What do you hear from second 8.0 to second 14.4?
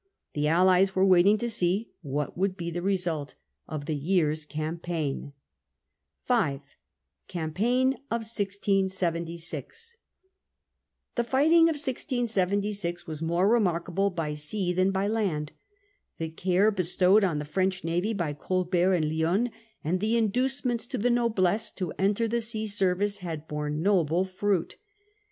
of 1676. The fighting of 1676 was more remarkable by